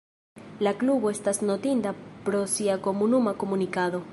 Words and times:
La 0.67 0.71
klubo 0.83 1.11
estas 1.17 1.41
notinda 1.49 1.93
pro 2.29 2.43
sia 2.55 2.79
komunuma 2.89 3.39
komunikado. 3.45 4.05